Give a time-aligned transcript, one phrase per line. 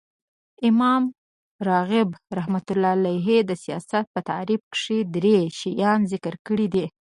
[0.69, 1.03] امام
[1.67, 6.85] راغب رحمة الله د سیاست په تعریف کښي درې شیان ذکر کړي دي.